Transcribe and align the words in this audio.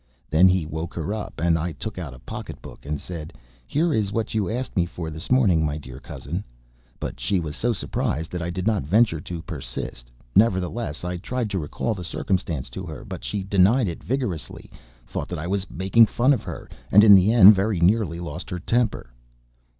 Then 0.31 0.47
he 0.47 0.65
woke 0.65 0.95
her 0.95 1.13
up, 1.13 1.39
and 1.39 1.59
I 1.59 1.73
took 1.73 1.99
out 1.99 2.15
a 2.15 2.17
pocketbook 2.17 2.87
and 2.87 2.99
said: 2.99 3.33
"Here 3.67 3.93
is 3.93 4.11
what 4.11 4.33
you 4.33 4.49
asked 4.49 4.75
me 4.75 4.83
for 4.87 5.11
this 5.11 5.29
morning, 5.29 5.63
my 5.63 5.77
dear 5.77 5.99
cousin." 5.99 6.43
But 6.99 7.19
she 7.19 7.39
was 7.39 7.55
so 7.55 7.71
surprised 7.71 8.31
that 8.31 8.41
I 8.41 8.49
did 8.49 8.65
not 8.65 8.81
venture 8.81 9.21
to 9.21 9.43
persist; 9.43 10.09
nevertheless, 10.35 11.03
I 11.03 11.17
tried 11.17 11.51
to 11.51 11.59
recall 11.59 11.93
the 11.93 12.03
circumstance 12.03 12.67
to 12.71 12.83
her, 12.87 13.05
but 13.05 13.23
she 13.23 13.43
denied 13.43 13.87
it 13.87 14.03
vigorously, 14.03 14.71
thought 15.05 15.27
that 15.27 15.37
I 15.37 15.45
was 15.45 15.69
making 15.69 16.07
fun 16.07 16.33
of 16.33 16.41
her, 16.41 16.67
and 16.91 17.03
in 17.03 17.13
the 17.13 17.31
end 17.31 17.53
very 17.53 17.79
nearly 17.79 18.19
lost 18.19 18.49
her 18.49 18.57
temper. 18.57 19.11